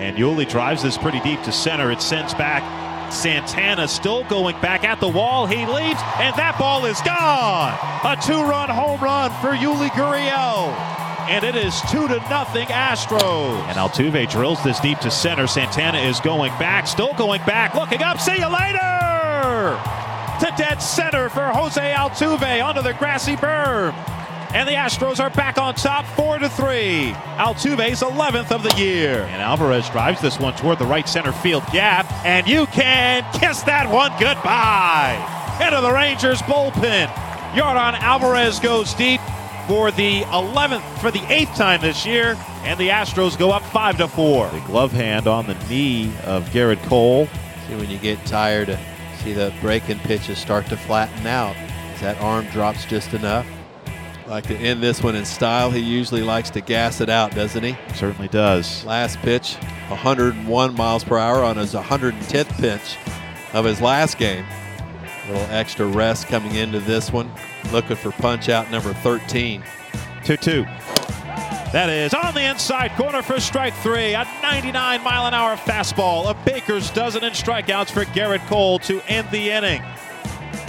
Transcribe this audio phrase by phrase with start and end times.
[0.00, 1.92] And Yuli drives this pretty deep to center.
[1.92, 5.46] It sends back Santana still going back at the wall.
[5.46, 7.76] He leaps, and that ball is gone.
[8.02, 10.72] A two-run home run for Yuli Gurriel.
[11.28, 13.60] And it is two to nothing Astros.
[13.68, 15.46] And Altuve drills this deep to center.
[15.46, 18.18] Santana is going back, still going back, looking up.
[18.20, 19.78] See you later!
[20.40, 23.94] To dead center for Jose Altuve onto the grassy berm.
[24.52, 27.12] And the Astros are back on top, four to three.
[27.36, 29.22] Altuve's 11th of the year.
[29.30, 33.62] And Alvarez drives this one toward the right center field gap, and you can kiss
[33.62, 35.14] that one goodbye.
[35.64, 37.06] Into the Rangers bullpen.
[37.52, 39.20] Yordan Alvarez goes deep
[39.68, 43.98] for the 11th, for the eighth time this year, and the Astros go up five
[43.98, 44.48] to four.
[44.50, 47.28] The glove hand on the knee of Gerrit Cole.
[47.68, 48.78] See when you get tired, to
[49.22, 51.54] see the breaking pitches start to flatten out.
[51.94, 53.46] As that arm drops just enough.
[54.30, 55.72] Like to end this one in style.
[55.72, 57.76] He usually likes to gas it out, doesn't he?
[57.96, 58.84] Certainly does.
[58.84, 59.56] Last pitch,
[59.88, 62.96] 101 miles per hour on his 110th pitch
[63.54, 64.44] of his last game.
[65.26, 67.28] A little extra rest coming into this one.
[67.72, 69.64] Looking for punch out number 13.
[70.24, 70.62] 2 2.
[71.72, 74.14] That is on the inside corner for strike three.
[74.14, 76.30] A 99 mile an hour fastball.
[76.30, 79.82] A baker's dozen in strikeouts for Gerrit Cole to end the inning.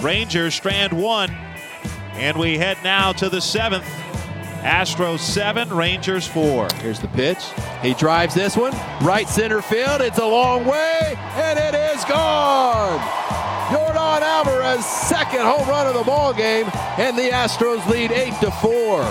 [0.01, 1.29] Rangers strand one.
[2.21, 3.83] And we head now to the seventh.
[4.61, 6.67] Astros seven, Rangers four.
[6.75, 7.43] Here's the pitch.
[7.81, 8.73] He drives this one.
[9.01, 10.01] Right center field.
[10.01, 12.99] It's a long way, and it is gone.
[13.69, 16.67] Yordan Alvarez, second home run of the ball game,
[16.99, 19.01] and the Astros lead eight to four.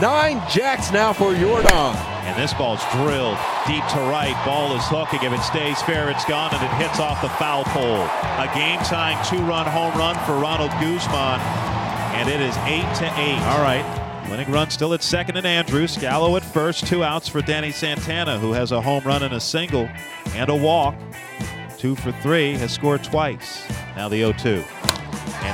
[0.00, 2.17] Nine jacks now for Yordan.
[2.28, 4.36] And this ball's drilled deep to right.
[4.44, 5.22] Ball is hooking.
[5.22, 8.04] If it stays fair, it's gone, and it hits off the foul pole.
[8.36, 11.40] A game-tying two-run home run for Ronald Guzman,
[12.12, 13.40] and it is eight to eight.
[13.48, 13.82] All right.
[14.28, 15.96] Winning run still at second and Andrus.
[15.96, 16.86] Gallo at first.
[16.86, 19.88] Two outs for Danny Santana, who has a home run and a single
[20.34, 20.94] and a walk.
[21.78, 23.62] Two for three, has scored twice.
[23.96, 24.87] Now the 0 2.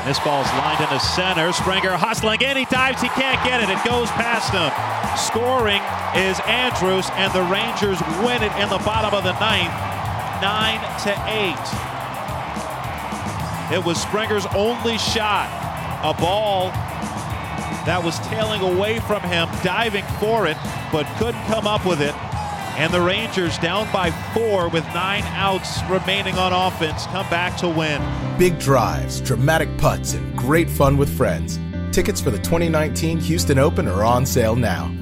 [0.04, 1.50] This ball's lined into center.
[1.52, 2.56] Springer hustling in.
[2.56, 3.00] He dives.
[3.00, 3.70] He can't get it.
[3.70, 4.68] It goes past him.
[5.16, 5.80] Scoring
[6.12, 9.72] is Andrus, and the Rangers win it in the bottom of the ninth,
[10.44, 11.56] nine to eight.
[13.72, 15.48] It was Springer's only shot.
[16.04, 16.68] A ball
[17.86, 20.58] that was tailing away from him, diving for it,
[20.92, 22.14] but couldn't come up with it.
[22.76, 27.68] And the Rangers, down by four with nine outs remaining on offense, come back to
[27.68, 28.02] win.
[28.36, 31.60] Big drives, dramatic putts, and great fun with friends.
[31.92, 34.92] Tickets for the 2019 Houston Open are on sale now.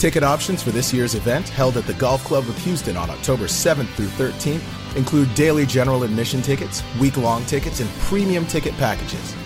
[0.00, 3.44] Ticket options for this year's event, held at the Golf Club of Houston on October
[3.44, 9.36] 7th through 13th, include daily general admission tickets, week long tickets, and premium ticket packages.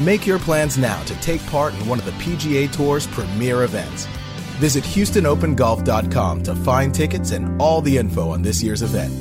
[0.00, 4.06] Make your plans now to take part in one of the PGA Tour's premier events.
[4.56, 9.12] Visit HoustonOpenGolf.com to find tickets and all the info on this year's event.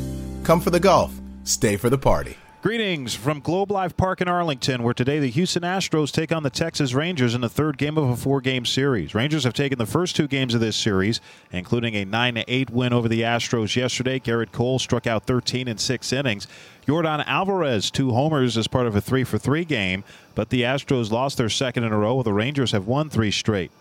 [0.45, 1.13] Come for the golf,
[1.43, 2.37] stay for the party.
[2.61, 6.49] Greetings from Globe Life Park in Arlington, where today the Houston Astros take on the
[6.49, 9.13] Texas Rangers in the third game of a four game series.
[9.13, 12.91] Rangers have taken the first two games of this series, including a 9 8 win
[12.91, 14.19] over the Astros yesterday.
[14.19, 16.47] Gerrit Cole struck out 13 in six innings.
[16.87, 20.03] Yordan Alvarez, two homers as part of a three for three game,
[20.33, 23.31] but the Astros lost their second in a row, while the Rangers have won three
[23.31, 23.71] straight.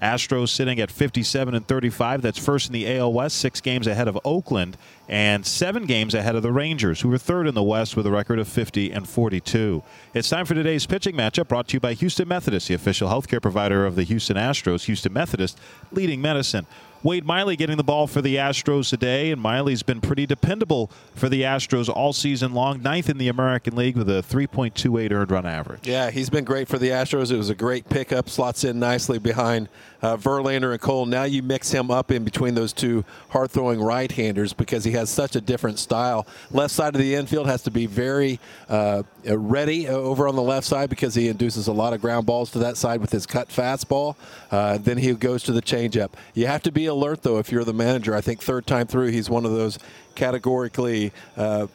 [0.00, 2.22] Astros sitting at 57 and 35.
[2.22, 4.76] That's first in the AL West, six games ahead of Oakland,
[5.08, 8.10] and seven games ahead of the Rangers, who are third in the West with a
[8.10, 9.82] record of 50 and 42.
[10.14, 13.40] It's time for today's pitching matchup brought to you by Houston Methodist, the official healthcare
[13.40, 14.84] provider of the Houston Astros.
[14.84, 15.58] Houston Methodist,
[15.92, 16.66] leading medicine.
[17.02, 21.28] Wade Miley getting the ball for the Astros today, and Miley's been pretty dependable for
[21.28, 22.82] the Astros all season long.
[22.82, 25.86] Ninth in the American League with a 3.28 earned run average.
[25.86, 27.30] Yeah, he's been great for the Astros.
[27.30, 29.68] It was a great pickup, slots in nicely behind
[30.02, 31.06] uh, Verlander and Cole.
[31.06, 34.92] Now you mix him up in between those two hard throwing right handers because he
[34.92, 36.26] has such a different style.
[36.50, 40.66] Left side of the infield has to be very uh, ready over on the left
[40.66, 43.48] side because he induces a lot of ground balls to that side with his cut
[43.48, 44.16] fastball.
[44.50, 46.10] Uh, then he goes to the changeup.
[46.34, 48.14] You have to be alert though if you're the manager.
[48.14, 49.78] I think third time through he's one of those
[50.14, 51.66] categorically uh,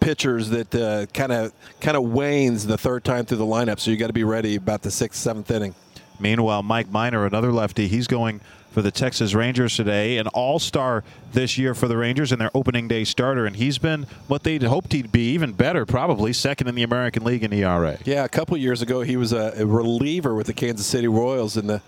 [0.00, 0.70] pitchers that
[1.12, 3.78] kind of kind of wanes the third time through the lineup.
[3.78, 5.74] So you got to be ready about the sixth, seventh inning.
[6.20, 8.40] Meanwhile, Mike Minor, another lefty, he's going
[8.70, 11.02] for the Texas Rangers today, an all-star
[11.32, 14.62] this year for the Rangers and their opening day starter, and he's been what they'd
[14.62, 17.98] hoped he'd be, even better, probably second in the American League in ERA.
[18.04, 21.66] Yeah, a couple years ago he was a reliever with the Kansas City Royals in
[21.66, 21.82] the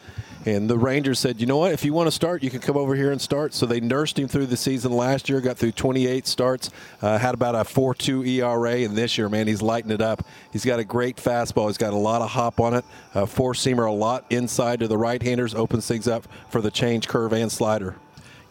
[0.45, 2.77] and the Rangers said, you know what, if you want to start, you can come
[2.77, 3.55] over here and start.
[3.55, 7.35] So they nursed him through the season last year, got through 28 starts, uh, had
[7.35, 8.79] about a 4 2 ERA.
[8.79, 10.27] And this year, man, he's lighting it up.
[10.53, 11.69] He's got a great fastball.
[11.69, 12.85] He's got a lot of hop on it.
[13.15, 16.71] Uh, four seamer, a lot inside to the right handers, opens things up for the
[16.71, 17.97] change curve and slider.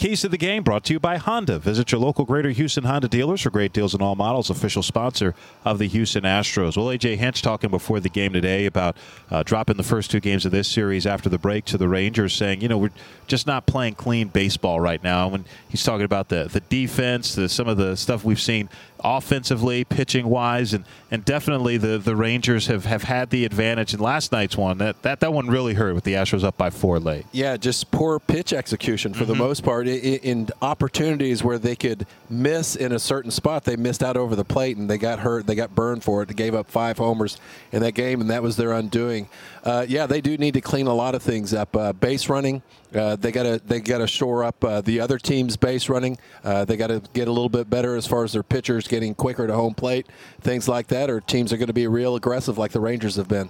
[0.01, 1.59] Keys to the game brought to you by Honda.
[1.59, 4.49] Visit your local Greater Houston Honda dealers for great deals on all models.
[4.49, 6.75] Official sponsor of the Houston Astros.
[6.75, 8.97] Well, AJ Hinch talking before the game today about
[9.29, 12.33] uh, dropping the first two games of this series after the break to the Rangers,
[12.33, 12.89] saying, you know, we're
[13.27, 15.27] just not playing clean baseball right now.
[15.27, 18.69] When he's talking about the the defense, the, some of the stuff we've seen
[19.03, 23.99] offensively, pitching wise, and, and definitely the, the Rangers have, have had the advantage in
[23.99, 24.77] last night's one.
[24.77, 27.25] That, that that one really hurt with the Astros up by four late.
[27.31, 29.33] Yeah, just poor pitch execution for mm-hmm.
[29.33, 29.87] the most part.
[29.97, 34.45] In opportunities where they could miss in a certain spot, they missed out over the
[34.45, 35.47] plate and they got hurt.
[35.47, 36.27] They got burned for it.
[36.27, 37.37] They gave up five homers
[37.71, 39.29] in that game, and that was their undoing.
[39.63, 41.75] Uh, yeah, they do need to clean a lot of things up.
[41.75, 42.61] Uh, base running,
[42.95, 46.17] uh, they got to they got to shore up uh, the other team's base running.
[46.43, 49.13] Uh, they got to get a little bit better as far as their pitchers getting
[49.13, 50.07] quicker to home plate,
[50.41, 51.09] things like that.
[51.09, 53.49] Or teams are going to be real aggressive like the Rangers have been.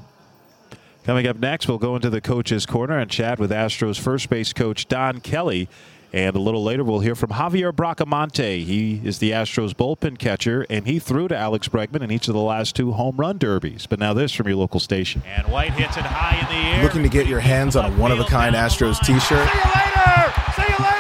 [1.03, 4.53] Coming up next, we'll go into the coach's corner and chat with Astros first base
[4.53, 5.67] coach Don Kelly.
[6.13, 8.65] And a little later, we'll hear from Javier Bracamonte.
[8.65, 12.33] He is the Astros bullpen catcher, and he threw to Alex Bregman in each of
[12.33, 13.85] the last two home run derbies.
[13.87, 15.23] But now this from your local station.
[15.25, 16.83] And White hits it high in the air.
[16.83, 19.47] Looking to get your hands on a one of a kind Astros t shirt?
[19.49, 20.33] See you later!
[20.55, 20.97] See you later!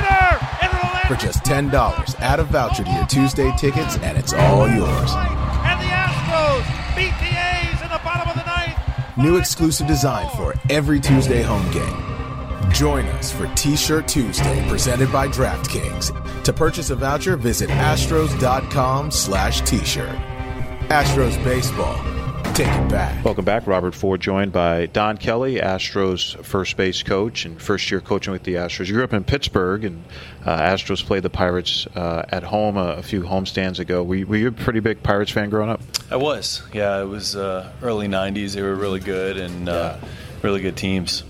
[1.07, 5.11] For just $10, add a voucher to your Tuesday tickets, and it's all yours.
[5.11, 8.77] And the Astros beat the A's in the bottom of the ninth.
[9.17, 12.10] New exclusive design for every Tuesday home game.
[12.81, 16.43] Join us for T-Shirt Tuesday, presented by DraftKings.
[16.43, 20.17] To purchase a voucher, visit astros.com slash t-shirt.
[20.89, 21.95] Astros Baseball.
[22.55, 23.23] Take it back.
[23.23, 23.67] Welcome back.
[23.67, 28.41] Robert Ford joined by Don Kelly, Astros first base coach and first year coaching with
[28.45, 28.87] the Astros.
[28.87, 30.03] You grew up in Pittsburgh, and
[30.43, 34.01] uh, Astros played the Pirates uh, at home a, a, few homestands ago.
[34.01, 35.81] Were you, were you, a pretty big Pirates fan growing up?
[36.09, 36.63] I was.
[36.73, 38.55] Yeah, it was uh, early 90s.
[38.55, 40.09] They were really good and uh, yeah.
[40.41, 41.25] really good teams.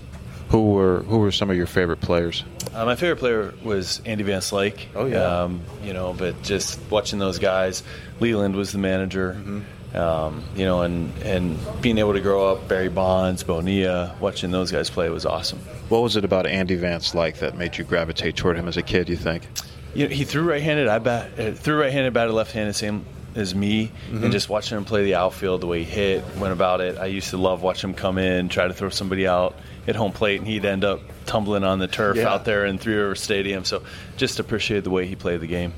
[0.52, 2.44] Who were who were some of your favorite players?
[2.74, 4.80] Uh, my favorite player was Andy Van Slyke.
[4.94, 5.44] Oh yeah.
[5.44, 7.82] Um, you know, but just watching those guys,
[8.20, 9.32] Leyland was the manager.
[9.32, 9.96] Mm-hmm.
[9.96, 14.70] Um, you know, and and being able to grow up, Barry Bonds, Bonilla, watching those
[14.70, 15.58] guys play was awesome.
[15.88, 18.82] What was it about Andy Van Slyke that made you gravitate toward him as a
[18.82, 19.08] kid?
[19.08, 19.48] You think?
[19.94, 20.86] You know, he threw right-handed.
[20.86, 24.24] I bat uh, threw right-handed, batted left-handed, same as me, mm-hmm.
[24.24, 26.98] and just watching him play the outfield, the way he hit, went about it.
[26.98, 29.56] I used to love watching him come in, try to throw somebody out
[29.86, 32.32] at home plate, and he'd end up tumbling on the turf yeah.
[32.32, 33.64] out there in Three River Stadium.
[33.64, 33.82] So
[34.16, 35.72] just appreciate the way he played the game.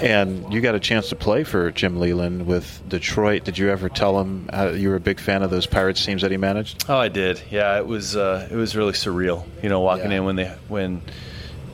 [0.00, 3.44] And you got a chance to play for Jim Leyland with Detroit.
[3.44, 6.22] Did you ever tell him uh, you were a big fan of those Pirates teams
[6.22, 6.84] that he managed?
[6.88, 7.40] Oh, I did.
[7.50, 9.46] Yeah, it was uh, it was really surreal.
[9.62, 10.16] You know, walking yeah.
[10.18, 11.00] in when they when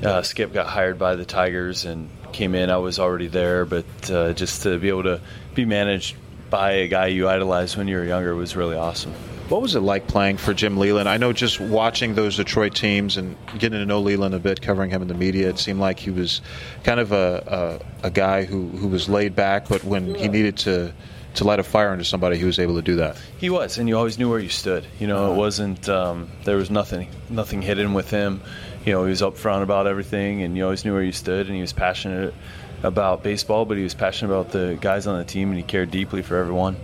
[0.04, 3.64] uh, Skip got hired by the Tigers and came in, I was already there.
[3.64, 5.20] But uh, just to be able to
[5.54, 6.16] be managed
[6.50, 9.12] by a guy you idolized when you were younger was really awesome.
[9.48, 11.08] What was it like playing for Jim Leyland?
[11.08, 14.90] I know just watching those Detroit teams and getting to know Leyland a bit, covering
[14.90, 16.40] him in the media, it seemed like he was
[16.84, 20.56] kind of a, a, a guy who, who was laid back, but when he needed
[20.58, 20.92] to
[21.34, 23.16] to light a fire into somebody, he was able to do that.
[23.38, 24.84] He was, and you always knew where you stood.
[24.98, 25.38] You know, it uh-huh.
[25.38, 28.42] wasn't um, there was nothing nothing hidden with him.
[28.84, 31.54] You know, he was upfront about everything, and you always knew where you stood, and
[31.54, 32.34] he was passionate
[32.82, 35.90] about baseball, but he was passionate about the guys on the team, and he cared
[35.90, 36.76] deeply for everyone.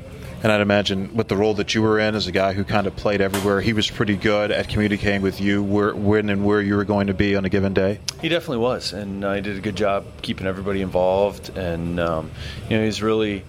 [0.43, 2.87] And I'd imagine with the role that you were in as a guy who kind
[2.87, 6.61] of played everywhere, he was pretty good at communicating with you where, when and where
[6.61, 7.99] you were going to be on a given day.
[8.21, 11.57] He definitely was, and uh, he did a good job keeping everybody involved.
[11.57, 12.31] And um,
[12.69, 13.45] you know, he's really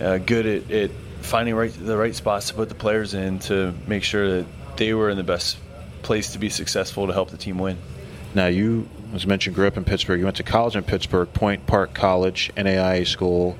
[0.00, 0.90] uh, good at, at
[1.20, 4.46] finding right, the right spots to put the players in to make sure that
[4.78, 5.58] they were in the best
[6.02, 7.76] place to be successful to help the team win.
[8.34, 10.18] Now, you, as mentioned, grew up in Pittsburgh.
[10.18, 13.58] You went to college in Pittsburgh, Point Park College, NAIA school.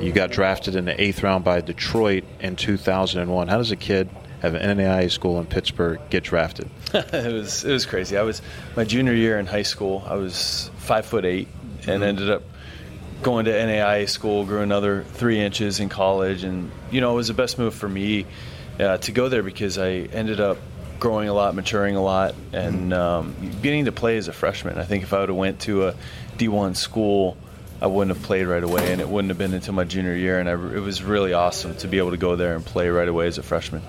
[0.00, 3.48] You got drafted in the eighth round by Detroit in 2001.
[3.48, 4.08] How does a kid
[4.40, 6.70] have an NAIA school in Pittsburgh get drafted?
[6.94, 8.16] it was it was crazy.
[8.16, 8.42] I was
[8.76, 10.02] my junior year in high school.
[10.06, 11.48] I was five foot eight
[11.80, 12.02] and mm-hmm.
[12.02, 12.42] ended up
[13.22, 14.44] going to NAIA school.
[14.44, 17.88] Grew another three inches in college, and you know it was the best move for
[17.88, 18.26] me
[18.80, 20.58] uh, to go there because I ended up
[21.02, 24.78] growing a lot, maturing a lot, and um, getting to play as a freshman.
[24.78, 25.94] I think if I would have went to a
[26.38, 27.36] D1 school
[27.82, 30.38] I wouldn't have played right away, and it wouldn't have been until my junior year.
[30.38, 33.08] And I, it was really awesome to be able to go there and play right
[33.08, 33.82] away as a freshman.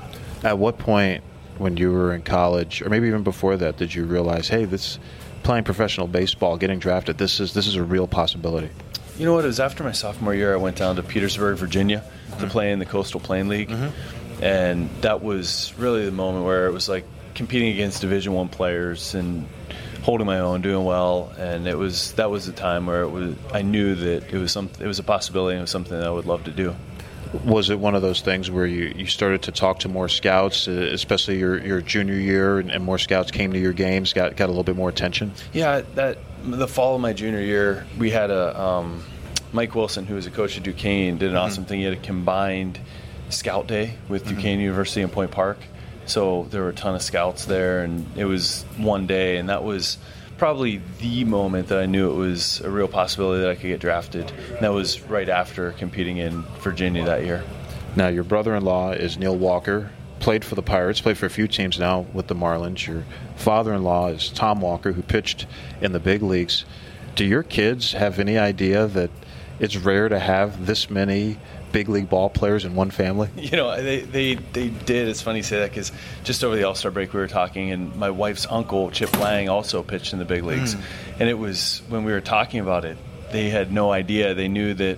[0.44, 1.24] At what point,
[1.60, 4.98] when you were in college, or maybe even before that, did you realize, hey, this
[5.44, 8.72] playing professional baseball, getting drafted, this is this is a real possibility?
[9.20, 9.44] You know what?
[9.44, 10.56] It was after my sophomore year.
[10.56, 12.42] I went down to Petersburg, Virginia, mm-hmm.
[12.42, 14.23] to play in the Coastal Plain League, mm-hmm.
[14.44, 19.16] And that was really the moment where it was like competing against Division One players
[19.16, 19.48] and
[20.02, 23.36] holding my own, doing well, and it was that was the time where it was
[23.54, 26.06] I knew that it was some it was a possibility and it was something that
[26.06, 26.76] I would love to do.
[27.46, 30.68] was it one of those things where you, you started to talk to more scouts,
[30.68, 34.36] uh, especially your, your junior year, and, and, more scouts came to your games, got
[34.36, 35.32] got a little bit more attention?
[35.54, 39.06] Yeah, that the fall of my junior year, we had a um,
[39.54, 41.46] Mike Wilson, who was a coach at Duquesne, did an mm-hmm.
[41.46, 41.80] awesome thing.
[41.80, 42.78] He had a combined
[43.34, 44.36] scout day with mm-hmm.
[44.36, 45.58] Duquesne University in Point Park,
[46.06, 49.64] so there were a ton of scouts there, and it was one day, and that
[49.64, 49.98] was
[50.38, 53.80] probably the moment that I knew it was a real possibility that I could get
[53.80, 54.32] drafted.
[54.50, 57.44] And that was right after competing in Virginia that year.
[57.96, 61.30] Now, your brother in law is Neil Walker, played for the Pirates, played for a
[61.30, 62.86] few teams now with the Marlins.
[62.86, 65.46] Your father in law is Tom Walker, who pitched
[65.80, 66.66] in the big leagues.
[67.16, 69.12] Do your kids have any idea that
[69.60, 71.38] it's rare to have this many
[71.72, 73.30] big league ball players in one family?
[73.44, 75.08] You know, they they, they did.
[75.08, 75.92] It's funny you say that because
[76.24, 79.50] just over the All Star break we were talking, and my wife's uncle Chip Lang
[79.50, 80.82] also pitched in the big leagues, mm.
[81.20, 82.98] and it was when we were talking about it,
[83.32, 84.34] they had no idea.
[84.34, 84.98] They knew that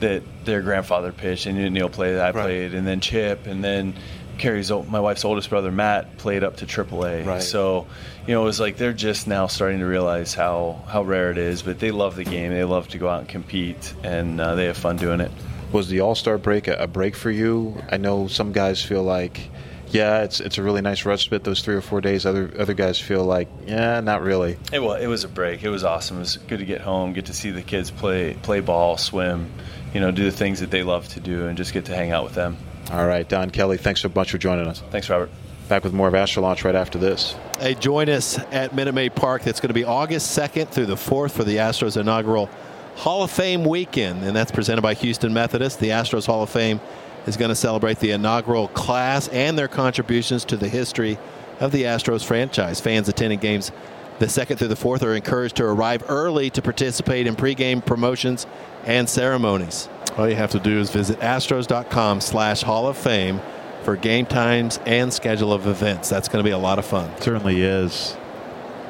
[0.00, 2.42] that their grandfather pitched, and Neil played, I right.
[2.42, 3.94] played, and then Chip, and then
[4.38, 7.26] Carrie's my wife's oldest brother Matt played up to AAA.
[7.26, 7.42] Right.
[7.42, 7.86] So,
[8.26, 11.38] you know, it was like they're just now starting to realize how how rare it
[11.38, 12.52] is, but they love the game.
[12.52, 15.32] They love to go out and compete, and uh, they have fun doing it
[15.72, 17.82] was the All Star break a, a, break for you?
[17.90, 19.50] I know some guys feel like,
[19.90, 22.26] yeah, it's it's a really nice respite those three or four days.
[22.26, 24.58] Other other guys feel like, yeah, not really.
[24.72, 25.62] It was it was a break.
[25.62, 26.18] It was awesome.
[26.18, 29.50] It was good to get home, get to see the kids play play ball, swim,
[29.94, 32.10] you know, do the things that they love to do, and just get to hang
[32.10, 32.56] out with them.
[32.90, 34.82] All right, Don Kelly, thanks so much for joining us.
[34.90, 35.30] Thanks, Robert.
[35.68, 37.36] Back with more of Astro Launch right after this.
[37.60, 39.42] Hey, join us at Minute Maid Park.
[39.42, 42.48] That's going to be August 2nd through the 4th for the Astros inaugural
[42.96, 45.80] Hall of Fame weekend, and that's presented by Houston Methodist.
[45.80, 46.80] The Astros Hall of Fame
[47.26, 51.18] is going to celebrate the inaugural class and their contributions to the history
[51.60, 52.80] of the Astros franchise.
[52.80, 53.70] Fans attending games
[54.18, 58.46] the second through the fourth are encouraged to arrive early to participate in pregame promotions
[58.84, 59.88] and ceremonies.
[60.18, 63.40] All you have to do is visit astros.com slash hall of fame
[63.84, 66.08] for game times and schedule of events.
[66.08, 67.08] That's going to be a lot of fun.
[67.20, 68.16] certainly is.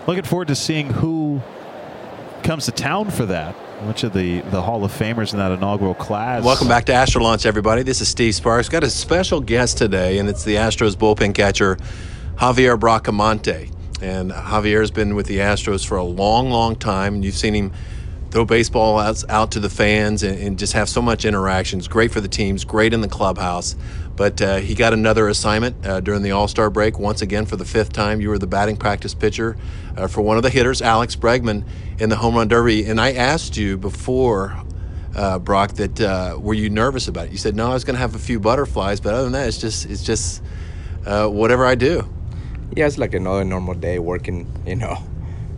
[0.06, 1.42] Looking forward to seeing who
[2.42, 3.54] comes to town for that.
[3.86, 6.42] Which of the, the Hall of Famers in that inaugural class?
[6.42, 7.82] Welcome back to Astro Launch, everybody.
[7.82, 8.70] This is Steve Sparks.
[8.70, 11.76] Got a special guest today, and it's the Astros bullpen catcher,
[12.36, 13.70] Javier Bracamonte.
[14.00, 17.16] And Javier's been with the Astros for a long, long time.
[17.16, 17.72] And you've seen him
[18.30, 21.88] throw baseball out, out to the fans and, and, just have so much interactions.
[21.88, 23.74] Great for the teams, great in the clubhouse.
[24.16, 26.98] But uh, he got another assignment uh, during the All Star break.
[26.98, 29.56] Once again, for the fifth time, you were the batting practice pitcher
[29.96, 31.64] uh, for one of the hitters, Alex Bregman,
[32.00, 32.84] in the home run derby.
[32.84, 34.60] And I asked you before,
[35.14, 37.32] uh, Brock, that uh, were you nervous about it?
[37.32, 39.46] You said no, I was going to have a few butterflies, but other than that,
[39.46, 40.42] it's just it's just
[41.06, 42.08] uh, whatever I do.
[42.76, 44.50] Yeah, it's like another normal day working.
[44.66, 44.98] You know,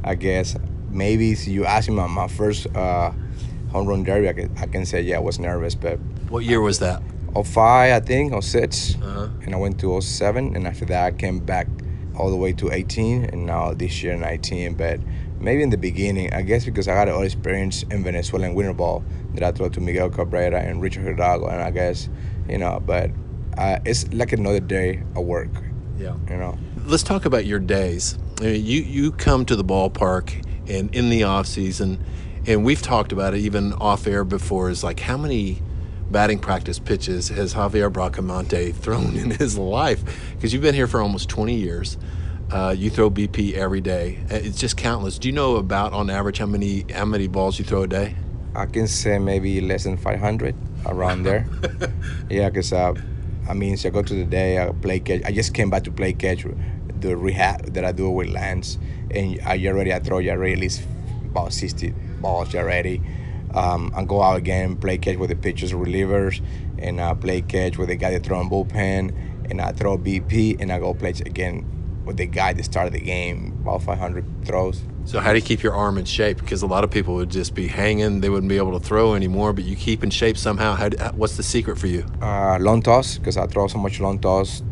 [0.05, 0.55] I guess
[0.91, 4.85] maybe if you ask me my, my first home run derby, I can, I can
[4.85, 7.03] say yeah, I was nervous, but what year was that?
[7.35, 8.97] 05, I think, 06.
[8.97, 9.29] Uh-huh.
[9.43, 10.57] And I went to 07.
[10.57, 11.69] And after that, I came back
[12.17, 13.25] all the way to 18.
[13.27, 14.75] And now this year, 19.
[14.75, 15.01] But
[15.41, 19.05] maybe in the beginning, I guess because I had all experience in Venezuelan winter ball
[19.35, 21.47] that I threw to Miguel Cabrera and Richard Hidalgo.
[21.47, 22.09] And I guess,
[22.49, 23.11] you know, but
[23.59, 25.51] uh, it's like another day of work.
[25.99, 26.17] Yeah.
[26.29, 26.59] You know.
[26.87, 28.19] Let's talk about your days.
[28.41, 32.03] I mean, you, you come to the ballpark and in the off season,
[32.47, 35.61] and we've talked about it even off air before, is like how many
[36.11, 40.03] batting practice pitches has Javier Bracamonte thrown in his life?
[40.35, 41.99] Because you've been here for almost 20 years.
[42.51, 44.19] Uh, you throw BP every day.
[44.31, 45.19] Uh, it's just countless.
[45.19, 48.17] Do you know about, on average, how many how many balls you throw a day?
[48.57, 51.47] I can say maybe less than 500, around there.
[52.31, 52.95] yeah, because uh,
[53.49, 55.23] I mean, so I go to the day, I play catch.
[55.25, 56.45] I just came back to play catch,
[57.01, 58.79] the rehab that I do with Lance,
[59.11, 60.83] and I already I throw you already at least
[61.25, 61.91] about 60
[62.21, 63.03] balls already
[63.55, 66.41] um, and go out again, play catch with the pitchers, relievers,
[66.79, 70.61] and uh, play catch with the guy that throw throwing bullpen, and I throw BP,
[70.61, 71.67] and I go play again
[72.05, 74.83] with the guy that started the game, about 500 throws.
[75.05, 76.39] So how do you keep your arm in shape?
[76.39, 79.15] Because a lot of people would just be hanging; they wouldn't be able to throw
[79.15, 79.53] anymore.
[79.53, 80.75] But you keep in shape somehow.
[80.75, 82.07] How, what's the secret for you?
[82.23, 84.63] Uh, long toss, because I throw so much long toss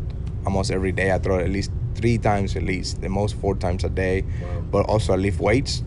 [0.45, 1.11] almost every day.
[1.11, 4.21] I throw at least three times at least, the most four times a day.
[4.21, 4.61] Wow.
[4.71, 5.83] But also I lift weights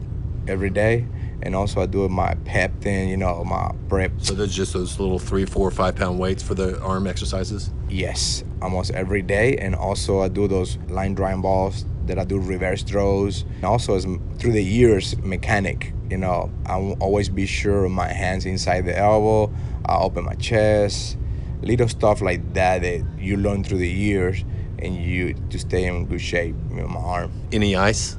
[0.46, 1.06] every day
[1.42, 4.12] and also I do my pep thing, you know, my prep.
[4.18, 7.70] So there's just those little three, four, five pound weights for the arm exercises.
[7.88, 12.38] Yes, almost every day, and also I do those line drawing balls that I do
[12.38, 13.42] reverse throws.
[13.56, 14.04] And also, as
[14.38, 15.92] through the years, mechanic.
[16.10, 19.52] You know, I will always be sure my hands inside the elbow.
[19.86, 21.16] I open my chest,
[21.62, 24.44] little stuff like that that you learn through the years,
[24.82, 26.54] and you to stay in good shape.
[26.70, 27.32] Know, my arm.
[27.52, 28.16] Any ice?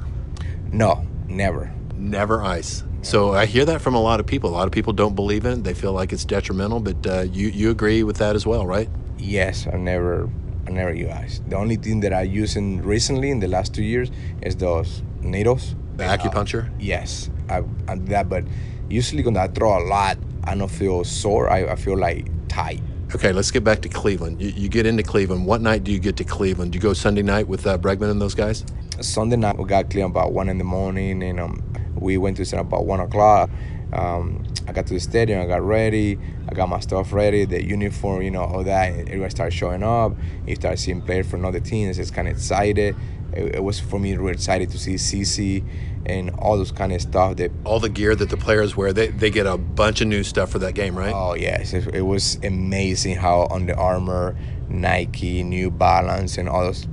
[0.72, 1.72] No, never.
[1.96, 4.50] Never ice So I hear that from a lot of people.
[4.50, 5.64] A lot of people don't believe in it.
[5.64, 8.90] They feel like it's detrimental, but uh, you you agree with that as well, right?
[9.18, 10.30] Yes, I never,
[10.68, 11.12] I never use.
[11.12, 11.42] Ice.
[11.48, 14.10] The only thing that I using recently in the last two years
[14.42, 15.76] is those needles.
[15.98, 16.70] The acupuncture.
[16.70, 18.28] Uh, yes, I, I do that.
[18.28, 18.44] But
[18.90, 21.50] usually when I throw a lot, I don't feel sore.
[21.50, 22.82] I, I feel like tight.
[23.16, 24.42] Okay, let's get back to Cleveland.
[24.42, 25.46] You, you, get into Cleveland.
[25.46, 26.72] What night do you get to Cleveland?
[26.72, 28.66] Do you go Sunday night with uh, Bregman and those guys?
[29.02, 31.64] Sunday night we got Cleveland about one in the morning, and um,
[31.96, 33.52] we went to center about one o'clock.
[33.94, 36.18] Um, I got to the stadium, I got ready,
[36.50, 38.92] I got my stuff ready, the uniform, you know, all that.
[38.92, 40.14] Everyone started showing up.
[40.48, 42.00] You start seeing players from other teams.
[42.00, 42.96] It's kind of excited.
[43.36, 45.66] It, it, was for me really excited to see CC
[46.06, 47.38] and all those kind of stuff.
[47.38, 50.24] That all the gear that the players wear, they, they get a bunch of new
[50.24, 51.14] stuff for that game, right?
[51.14, 54.36] Oh yes, it, it was amazing how Under Armour,
[54.70, 56.86] Nike, New Balance, and all those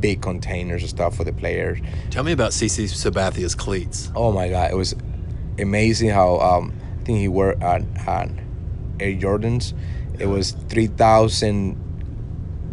[0.00, 1.78] big containers of stuff for the players.
[2.10, 4.10] Tell me about CC Sabathia's cleats.
[4.14, 4.94] Oh my God, it was
[5.58, 8.30] amazing how um, I think he wore at, at
[8.98, 9.74] Air Jordans.
[10.18, 11.78] It was three thousand,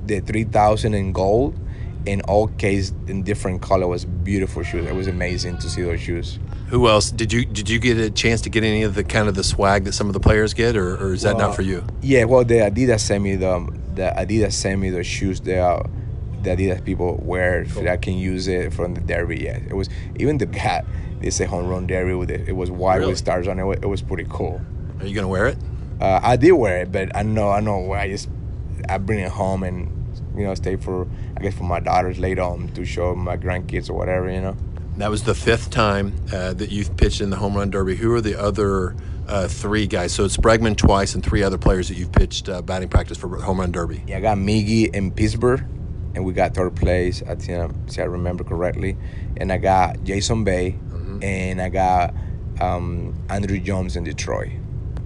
[0.05, 1.57] the three thousand in gold,
[2.05, 3.87] in all case in different color.
[3.87, 4.85] Was beautiful shoes.
[4.85, 6.39] It was amazing to see those shoes.
[6.69, 9.27] Who else did you did you get a chance to get any of the kind
[9.27, 11.55] of the swag that some of the players get, or, or is that well, not
[11.55, 11.85] for you?
[12.01, 15.39] Yeah, well, the Adidas sent me the the Adidas sent me the shoes.
[15.41, 15.85] They are
[16.43, 17.83] the Adidas people wear cool.
[17.83, 19.43] that I can use it from the derby.
[19.43, 20.85] Yeah, it was even the hat.
[21.19, 22.47] They say home run derby with it.
[22.47, 23.11] It was white really?
[23.11, 23.79] with stars on it.
[23.81, 24.61] It was pretty cool.
[24.99, 25.57] Are you gonna wear it?
[25.99, 28.29] Uh, I did wear it, but I know I know I just
[28.89, 29.96] I bring it home and
[30.37, 33.89] you know stay for I guess for my daughters later on to show my grandkids
[33.89, 34.55] or whatever you know.
[34.97, 37.95] That was the fifth time uh, that you've pitched in the home run derby.
[37.95, 38.95] Who are the other
[39.27, 40.11] uh, three guys?
[40.11, 43.39] So it's Bregman twice and three other players that you've pitched uh, batting practice for
[43.39, 44.03] home run derby.
[44.07, 45.63] Yeah, I got Miggy in Pittsburgh
[46.17, 47.21] and we got third place.
[47.21, 48.97] I think I remember correctly.
[49.37, 51.23] And I got Jason Bay, mm-hmm.
[51.23, 52.15] and I got
[52.59, 54.49] um, Andruw Jones in Detroit.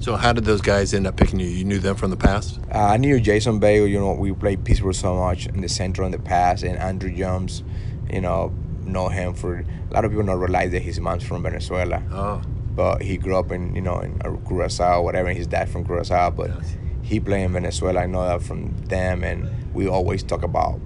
[0.01, 1.46] So how did those guys end up picking you?
[1.46, 2.60] You knew them from the past?
[2.74, 3.88] Uh, I knew Jason Bay.
[3.88, 7.15] You know, we played Pittsburgh so much in the center in the past, and Andruw
[7.15, 7.63] Jones.
[8.12, 8.51] You know,
[8.84, 12.01] know him for a lot of people don't realize that his mom's from Venezuela.
[12.12, 12.41] Oh.
[12.75, 14.17] But he grew up in you know in
[14.48, 15.29] Curacao, whatever.
[15.29, 16.75] And his dad from Curacao, but yes.
[17.03, 18.01] he played in Venezuela.
[18.01, 20.81] I know that from them and we always talk about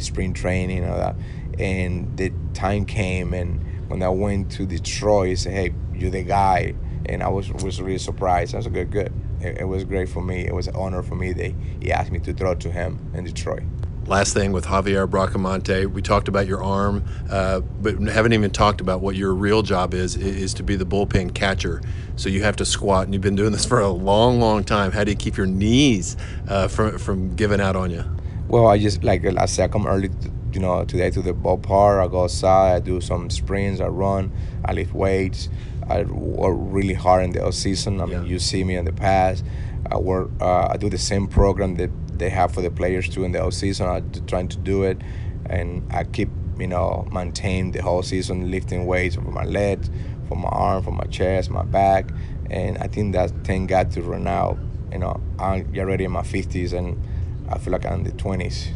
[0.00, 1.16] spring training and all that.
[1.58, 6.22] And the time came, and when I went to Detroit, he said, "Hey, you're the
[6.22, 6.74] guy,"
[7.08, 8.54] and I was was really surprised.
[8.54, 9.12] I was good, good.
[9.40, 10.46] It, it was great for me.
[10.46, 13.24] It was an honor for me that he asked me to throw to him in
[13.24, 13.62] Detroit.
[14.06, 18.80] Last thing with Javier Bracamonte, we talked about your arm, uh, but haven't even talked
[18.80, 21.82] about what your real job is, is to be the bullpen catcher.
[22.16, 24.92] So you have to squat, and you've been doing this for a long, long time.
[24.92, 26.16] How do you keep your knees
[26.48, 28.02] uh, from, from giving out on you?
[28.48, 31.34] Well, I just like I said, I come early, to, you know, today to the
[31.34, 32.02] ballpark.
[32.02, 34.32] I go outside, I do some sprints, I run,
[34.64, 35.50] I lift weights.
[35.88, 38.00] I work really hard in the off season.
[38.00, 39.44] I mean, you see me in the past.
[39.90, 40.30] I work.
[40.40, 43.42] Uh, I do the same program that they have for the players too in the
[43.42, 43.86] off season.
[43.88, 44.98] I'm trying to do it,
[45.46, 49.90] and I keep you know maintain the whole season lifting weights for my legs,
[50.28, 52.10] for my arm, for my chest, my back,
[52.50, 54.58] and I think that thank God to run out.
[54.92, 57.00] You know, I'm already in my 50s and
[57.48, 58.68] I feel like I'm in the 20s.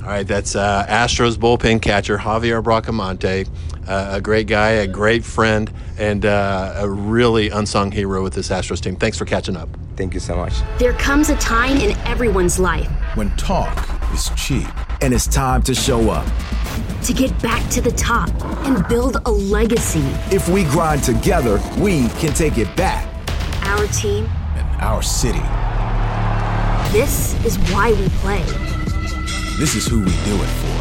[0.00, 3.48] All right, that's uh, Astros bullpen catcher Javier Bracamonte,
[3.88, 8.48] uh, a great guy, a great friend, and uh, a really unsung hero with this
[8.48, 8.96] Astros team.
[8.96, 9.68] Thanks for catching up.
[9.96, 10.54] Thank you so much.
[10.78, 14.68] There comes a time in everyone's life when talk is cheap
[15.02, 16.26] and it's time to show up.
[17.04, 18.30] To get back to the top
[18.64, 20.04] and build a legacy.
[20.34, 23.06] If we grind together, we can take it back.
[23.64, 25.42] Our team and our city
[26.92, 28.67] this is why we play.
[29.58, 30.78] This is who we do it for.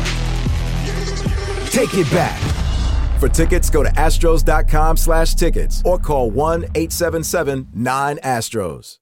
[1.71, 2.39] Take it back.
[3.19, 8.99] For tickets, go to astros.com slash tickets or call 1-877-9-ASTROS.